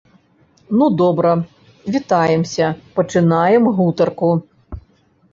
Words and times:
Ну 0.77 0.85
добра, 1.01 1.33
вітаемся, 1.95 2.65
пачынаем 2.99 3.67
гутарку. 3.81 4.31